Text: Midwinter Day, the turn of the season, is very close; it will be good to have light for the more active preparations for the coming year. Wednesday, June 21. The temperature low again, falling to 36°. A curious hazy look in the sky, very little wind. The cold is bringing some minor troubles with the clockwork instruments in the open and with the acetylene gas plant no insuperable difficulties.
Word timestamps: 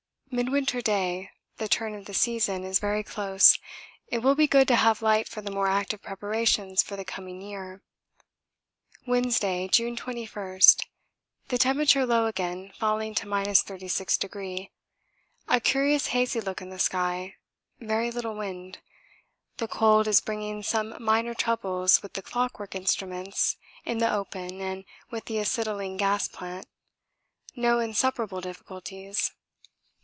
Midwinter 0.33 0.79
Day, 0.79 1.29
the 1.57 1.67
turn 1.67 1.93
of 1.93 2.05
the 2.05 2.13
season, 2.13 2.63
is 2.63 2.79
very 2.79 3.03
close; 3.03 3.59
it 4.07 4.19
will 4.19 4.33
be 4.33 4.47
good 4.47 4.65
to 4.69 4.77
have 4.77 5.01
light 5.01 5.27
for 5.27 5.41
the 5.41 5.51
more 5.51 5.67
active 5.67 6.01
preparations 6.01 6.81
for 6.81 6.95
the 6.95 7.03
coming 7.03 7.41
year. 7.41 7.83
Wednesday, 9.05 9.67
June 9.67 9.97
21. 9.97 10.61
The 11.49 11.57
temperature 11.57 12.05
low 12.05 12.27
again, 12.27 12.71
falling 12.79 13.13
to 13.15 13.25
36°. 13.27 14.69
A 15.49 15.59
curious 15.59 16.07
hazy 16.07 16.39
look 16.39 16.61
in 16.61 16.69
the 16.69 16.79
sky, 16.79 17.35
very 17.81 18.09
little 18.09 18.33
wind. 18.35 18.79
The 19.57 19.67
cold 19.67 20.07
is 20.07 20.21
bringing 20.21 20.63
some 20.63 20.95
minor 21.03 21.33
troubles 21.33 22.01
with 22.01 22.13
the 22.13 22.21
clockwork 22.21 22.73
instruments 22.73 23.57
in 23.83 23.97
the 23.97 24.09
open 24.13 24.61
and 24.61 24.85
with 25.09 25.25
the 25.25 25.39
acetylene 25.39 25.97
gas 25.97 26.29
plant 26.29 26.67
no 27.57 27.79
insuperable 27.81 28.39
difficulties. 28.39 29.31